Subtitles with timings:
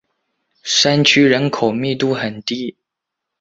[0.63, 2.75] 山区人口密度很低。